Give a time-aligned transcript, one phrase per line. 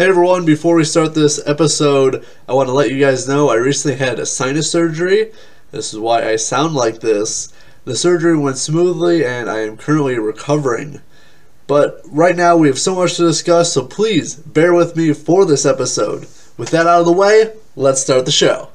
[0.00, 3.56] Hey everyone, before we start this episode, I want to let you guys know I
[3.56, 5.30] recently had a sinus surgery.
[5.72, 7.52] This is why I sound like this.
[7.84, 11.02] The surgery went smoothly and I am currently recovering.
[11.66, 15.44] But right now we have so much to discuss, so please bear with me for
[15.44, 16.26] this episode.
[16.56, 18.70] With that out of the way, let's start the show.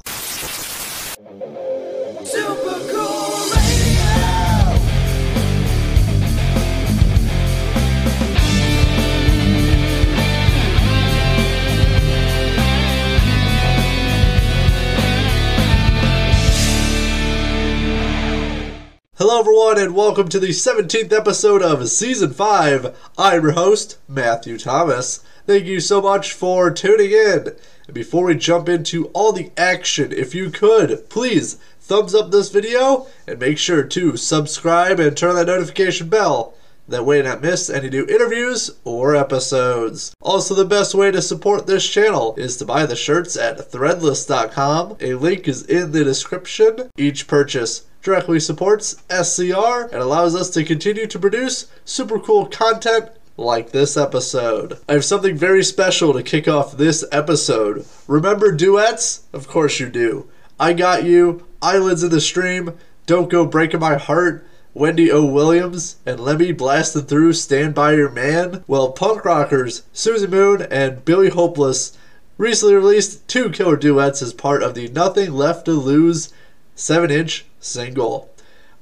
[19.28, 22.96] Hello everyone and welcome to the 17th episode of Season 5.
[23.18, 25.24] I'm your host, Matthew Thomas.
[25.47, 27.56] Thank you so much for tuning in.
[27.88, 32.52] And before we jump into all the action, if you could, please thumbs up this
[32.52, 36.53] video and make sure to subscribe and turn that notification bell.
[36.88, 40.14] That way not miss any new interviews or episodes.
[40.22, 44.97] Also, the best way to support this channel is to buy the shirts at threadless.com.
[45.02, 46.92] A link is in the description.
[46.95, 53.09] Each purchase directly supports SCR and allows us to continue to produce super cool content
[53.36, 54.78] like this episode.
[54.88, 57.86] I have something very special to kick off this episode.
[58.08, 59.23] Remember duets?
[59.33, 60.30] Of course you do.
[60.59, 65.26] I Got You, Islands in the Stream, Don't Go Breaking My Heart, Wendy O.
[65.26, 68.64] Williams, and Lemmy blasted through Stand By Your Man.
[68.67, 71.98] Well, punk rockers Suzi Moon and Billy Hopeless
[72.38, 76.31] recently released two killer duets as part of the Nothing Left to Lose
[76.75, 78.29] 7 inch single.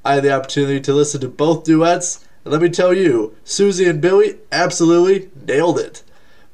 [0.03, 3.89] I had the opportunity to listen to both duets, and let me tell you, Suzi
[3.89, 6.03] and Billy absolutely nailed it.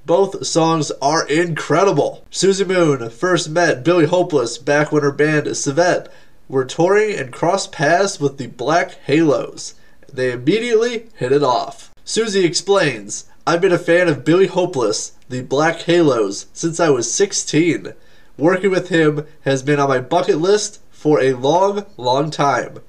[0.05, 2.25] Both songs are incredible.
[2.31, 6.11] Suzi Moon first met Billy Hopeless back when her band Civet
[6.47, 9.75] were touring and crossed paths with the Black Halos.
[10.11, 11.91] They immediately hit it off.
[12.05, 17.13] Suzi explains, I've been a fan of Billy Hopeless, the Black Halos, since I was
[17.13, 17.93] 16.
[18.37, 22.79] Working with him has been on my bucket list for a long, long time.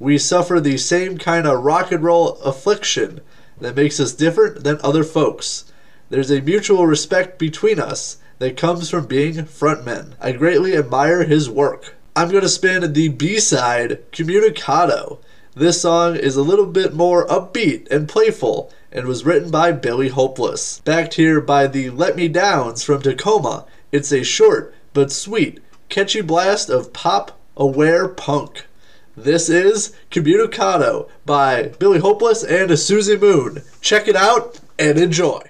[0.00, 3.20] We suffer the same kind of rock and roll affliction
[3.60, 5.70] that makes us different than other folks.
[6.08, 10.14] There's a mutual respect between us that comes from being frontmen.
[10.20, 11.94] I greatly admire his work.
[12.16, 15.18] I'm going to spin the B side, Communicado.
[15.54, 20.08] This song is a little bit more upbeat and playful and was written by Billy
[20.08, 20.80] Hopeless.
[20.84, 26.20] Backed here by the Let Me Downs from Tacoma, it's a short but sweet, catchy
[26.20, 28.66] blast of pop aware punk.
[29.16, 33.62] This is Communicado by Billy Hopeless and Suzi Moon.
[33.80, 35.49] Check it out and enjoy.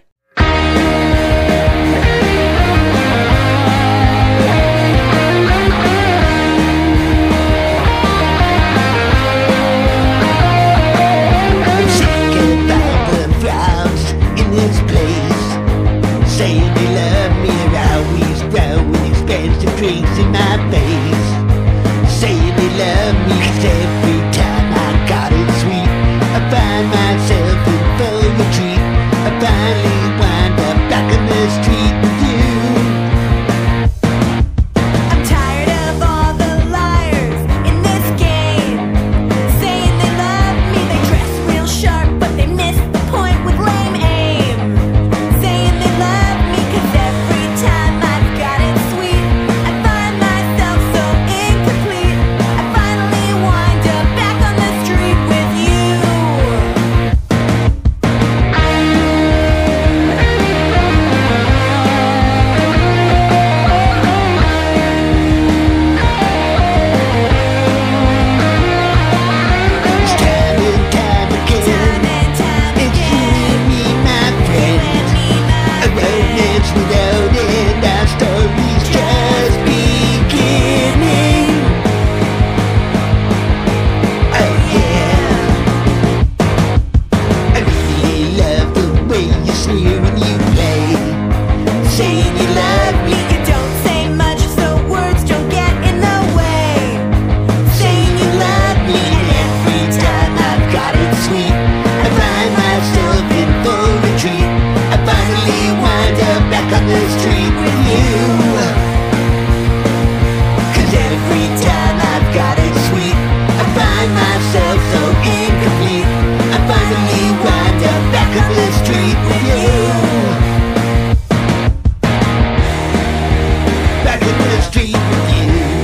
[124.71, 125.83] street with you.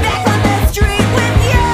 [0.00, 1.66] Back on the street with you.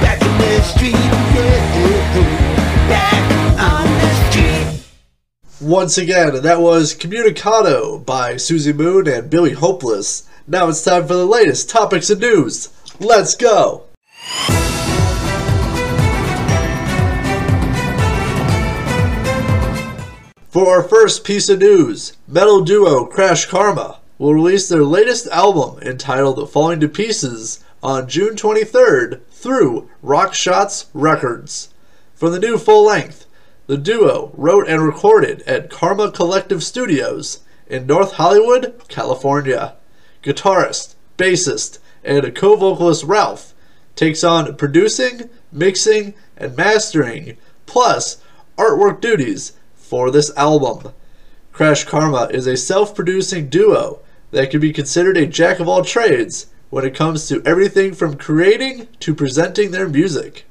[0.00, 2.22] Back in the street with you.
[2.88, 3.24] Back
[3.60, 4.66] on the street.
[5.60, 10.26] Once again, that was Communicado by Suzi Moon and Billy Hopeless.
[10.46, 12.70] Now it's time for the latest topics and news.
[12.98, 13.84] Let's go!
[20.48, 26.50] For our first piece of news, metal duo KrashKarma will release their latest album entitled
[26.50, 31.68] Falling to Pieces on June 23rd through Rockshots Records.
[32.14, 33.26] For the new full length,
[33.68, 39.76] the duo wrote and recorded at Karma Collective Studios in North Hollywood, California.
[40.24, 43.54] Guitarist, bassist, and co vocalist Ralph
[43.94, 47.36] takes on producing, mixing, and mastering,
[47.66, 48.20] plus
[48.56, 50.92] artwork duties for this album.
[51.54, 54.00] KrashKarma is a self producing duo
[54.30, 58.16] that can be considered a jack of all trades when it comes to everything from
[58.16, 60.44] creating to presenting their music.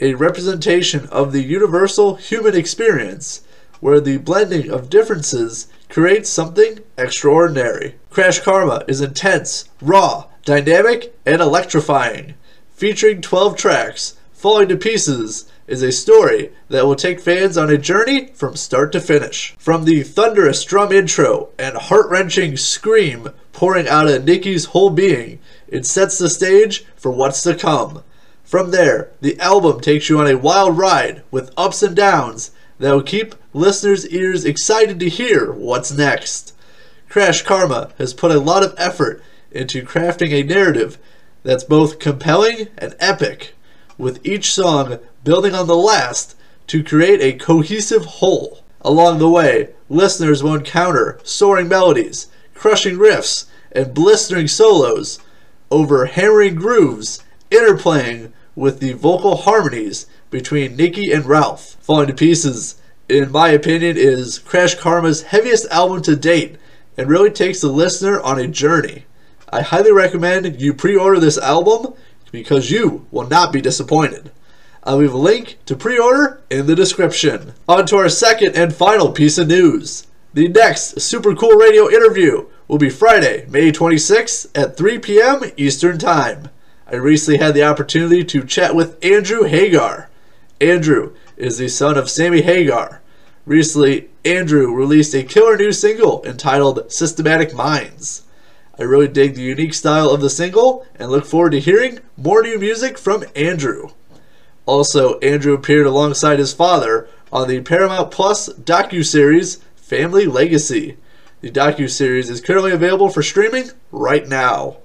[0.00, 3.42] A representation of the universal human experience
[3.80, 7.96] where the blending of differences creates something extraordinary.
[8.10, 12.34] KrashKarma is intense, raw, dynamic, and electrifying.
[12.74, 17.78] Featuring 12 tracks, Falling to Pieces is a story that will take fans on a
[17.78, 19.54] journey from start to finish.
[19.58, 25.38] From the thunderous drum intro and heart wrenching scream pouring out of Nikki's whole being,
[25.68, 28.02] it sets the stage for what's to come.
[28.44, 32.92] From there, the album takes you on a wild ride with ups and downs that
[32.92, 36.54] will keep listeners' ears excited to hear what's next.
[37.08, 40.98] KrashKarma has put a lot of effort into crafting a narrative
[41.42, 43.54] that's both compelling and epic,
[43.98, 46.36] with each song building on the last
[46.68, 48.62] to create a cohesive whole.
[48.80, 55.18] Along the way, listeners will encounter soaring melodies, crushing riffs, and blistering solos
[55.70, 61.76] over hammering grooves, interplaying with the vocal harmonies between Nikki and Ralph.
[61.80, 62.76] Falling to Pieces,
[63.08, 66.56] in my opinion, is KrashKarma's heaviest album to date
[66.96, 69.04] and really takes the listener on a journey.
[69.50, 71.94] I highly recommend you pre order this album
[72.30, 74.30] because you will not be disappointed.
[74.84, 77.54] I'll leave a link to pre order in the description.
[77.68, 80.08] On to our second and final piece of news.
[80.34, 85.42] The next Super Cool Radio interview will be Friday, May 26th at 3 p.m.
[85.56, 86.48] Eastern Time.
[86.90, 90.10] I recently had the opportunity to chat with Andrew Hagar.
[90.60, 93.02] Andrew is the son of Sammy Hagar.
[93.46, 98.22] Recently, Andrew released a killer new single entitled Systematic Minds.
[98.78, 102.42] I really dig the unique style of the single and look forward to hearing more
[102.42, 103.90] new music from Andrew.
[104.66, 110.96] Also, Andrew appeared alongside his father on the Paramount Plus docu-series Family Legacy.
[111.40, 114.78] The docu-series is currently available for streaming right now.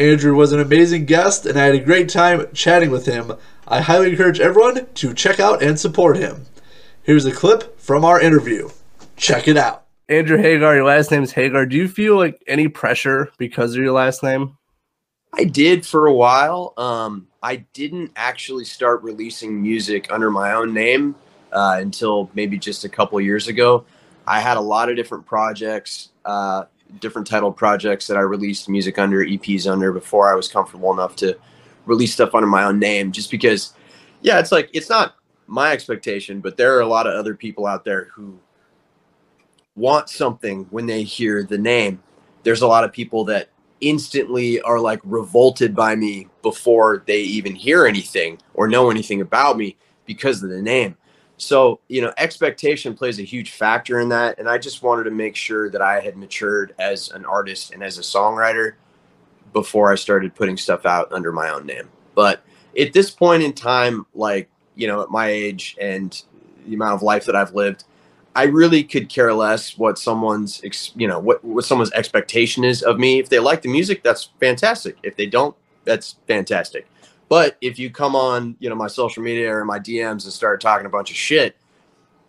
[0.00, 3.32] Andrew was an amazing guest and I had a great time chatting with him.
[3.66, 6.46] I highly encourage everyone to check out and support him.
[7.02, 8.70] Here's a clip from our interview.
[9.16, 9.84] Check it out.
[10.08, 11.66] Andrew Hagar, your last name is Hagar.
[11.66, 14.56] Do you feel like any pressure because of your last name?
[15.34, 16.74] I did for a while.
[16.76, 21.14] Um, I didn't actually start releasing music under my own name
[21.52, 23.84] uh, until maybe just a couple years ago.
[24.26, 26.64] I had a lot of different projects, uh,
[27.00, 31.16] different titled projects that I released music under, EPs under before I was comfortable enough
[31.16, 31.38] to
[31.86, 33.12] release stuff under my own name.
[33.12, 33.74] Just because,
[34.20, 35.14] yeah, it's like it's not
[35.46, 38.38] my expectation, but there are a lot of other people out there who
[39.76, 42.02] want something when they hear the name.
[42.42, 43.48] There's a lot of people that
[43.80, 49.56] instantly are like revolted by me before they even hear anything or know anything about
[49.56, 50.96] me because of the name.
[51.36, 54.38] So, you know, expectation plays a huge factor in that.
[54.38, 57.82] And I just wanted to make sure that I had matured as an artist and
[57.82, 58.74] as a songwriter
[59.52, 61.88] before I started putting stuff out under my own name.
[62.14, 62.42] But
[62.78, 66.20] at this point in time, like, you know, at my age and
[66.66, 67.84] the amount of life that I've lived,
[68.38, 72.84] I really could care less what someone's, ex- you know, what, what someone's expectation is
[72.84, 73.18] of me.
[73.18, 74.96] If they like the music, that's fantastic.
[75.02, 76.86] If they don't, that's fantastic.
[77.28, 80.60] But if you come on, you know, my social media or my DMs and start
[80.60, 81.56] talking a bunch of shit,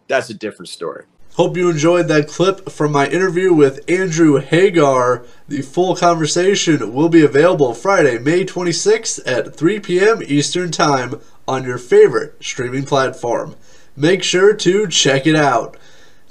[0.08, 1.06] that's a different story.
[1.36, 5.24] Hope you enjoyed that clip from my interview with Andrew Hagar.
[5.48, 10.24] The full conversation will be available Friday, May 26th at 3 p.m.
[10.26, 13.56] Eastern Time on your favorite streaming platform.
[13.96, 15.78] Make sure to check it out.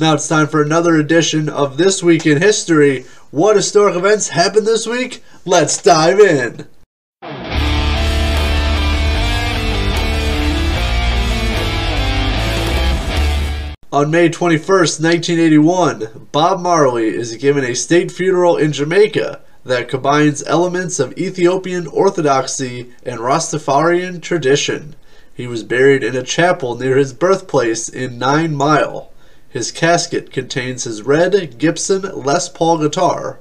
[0.00, 3.05] Now it's time for another edition of This Week in History.
[3.33, 5.25] What historic events happened this week?
[5.45, 6.69] Let's dive in.
[13.90, 20.45] On May 21st, 1981, Bob Marley is given a state funeral in Jamaica that combines
[20.47, 24.95] elements of Ethiopian Orthodoxy and Rastafarian tradition.
[25.35, 29.11] He was buried in a chapel near his birthplace in Nine Mile.
[29.50, 33.38] His casket contains his red Gibson Les Paul guitar,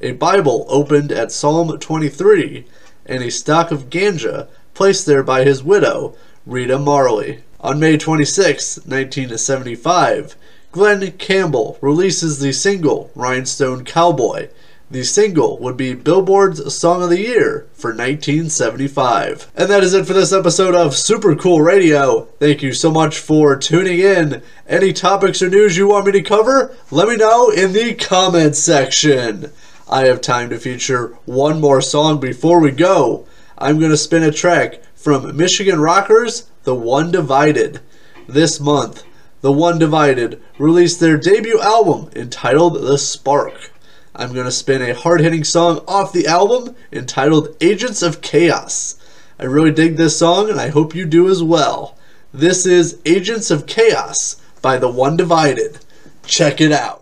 [0.00, 2.64] a Bible opened at Psalm 23,
[3.04, 6.16] and a stock of ganja placed there by his widow,
[6.46, 7.40] Rita Marley.
[7.60, 10.36] On May 26, 1975,
[10.72, 14.48] Glen Campbell releases the single Rhinestone Cowboy.
[14.92, 19.50] The single would be Billboard's Song of the Year for 1975.
[19.56, 22.24] And that is it for this episode of Super Cool Radio.
[22.38, 24.42] Thank you so much for tuning in.
[24.68, 26.76] Any topics or news you want me to cover?
[26.90, 29.50] Let me know in the comments section.
[29.90, 33.26] I have time to feature one more song before we go.
[33.56, 37.80] I'm going to spin a track from Michigan Rockers, The One Divided.
[38.28, 39.04] This month,
[39.40, 43.71] The One Divided released their debut album entitled The Spark.
[44.14, 48.96] I'm going to spin a hard hitting song off the album entitled Agents of Chaos.
[49.38, 51.96] I really dig this song and I hope you do as well.
[52.32, 55.78] This is Agents of Chaos by The One Divided.
[56.26, 57.01] Check it out.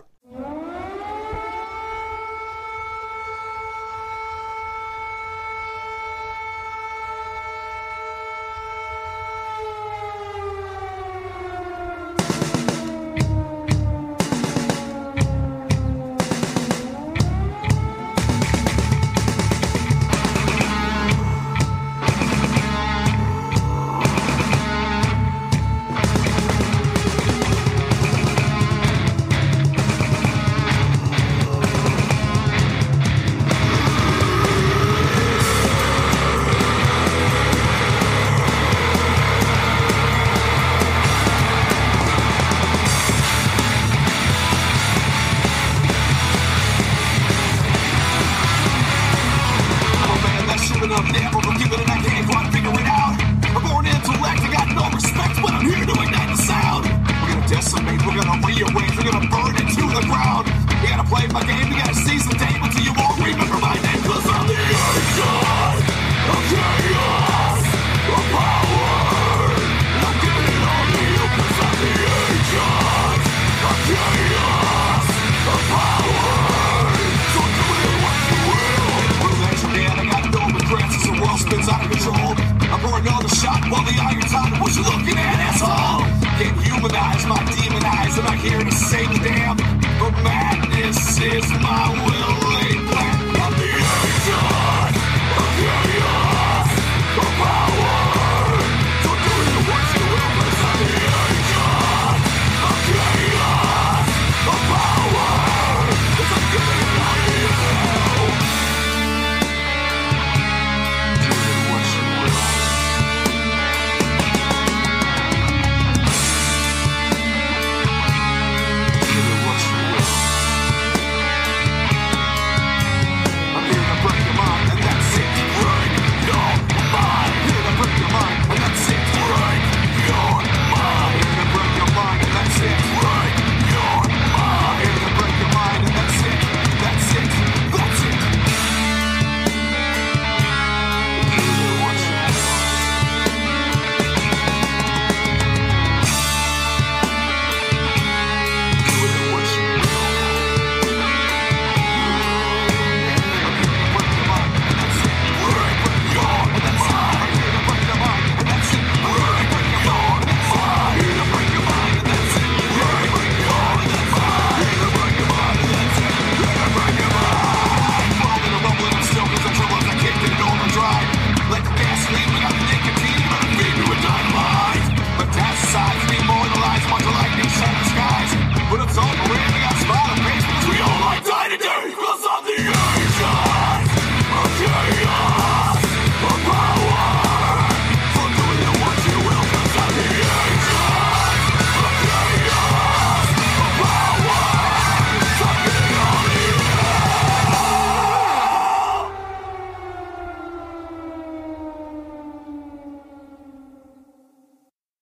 [91.49, 91.90] Madness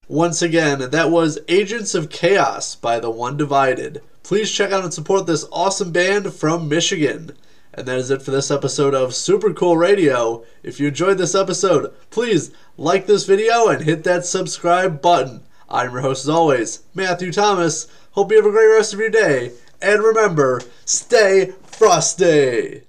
[0.10, 4.02] Once again, that was Agents of Chaos by The One Divided.
[4.24, 7.34] Please check out and support this awesome band from Michigan.
[7.76, 10.44] And that is it for this episode of Super Cool Radio.
[10.64, 15.44] If you enjoyed this episode, please like this video and hit that subscribe button.
[15.70, 17.86] I'm your host as always, Matthew Thomas.
[18.14, 19.52] Hope you have a great rest of your day.
[19.80, 22.89] And remember, stay frosty!